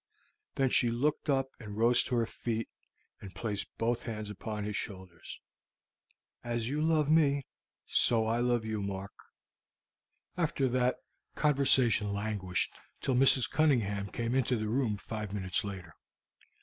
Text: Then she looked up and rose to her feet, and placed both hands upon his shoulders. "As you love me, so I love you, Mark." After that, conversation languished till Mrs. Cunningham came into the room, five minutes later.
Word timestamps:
Then 0.55 0.71
she 0.71 0.89
looked 0.89 1.29
up 1.29 1.49
and 1.59 1.77
rose 1.77 2.01
to 2.05 2.15
her 2.15 2.25
feet, 2.25 2.67
and 3.21 3.35
placed 3.35 3.67
both 3.77 4.01
hands 4.01 4.31
upon 4.31 4.63
his 4.63 4.75
shoulders. 4.75 5.39
"As 6.43 6.67
you 6.67 6.81
love 6.81 7.07
me, 7.07 7.45
so 7.85 8.25
I 8.25 8.39
love 8.39 8.65
you, 8.65 8.81
Mark." 8.81 9.13
After 10.35 10.67
that, 10.69 10.95
conversation 11.35 12.11
languished 12.11 12.73
till 12.99 13.13
Mrs. 13.13 13.47
Cunningham 13.47 14.07
came 14.09 14.33
into 14.33 14.57
the 14.57 14.69
room, 14.69 14.97
five 14.97 15.31
minutes 15.35 15.63
later. 15.63 15.93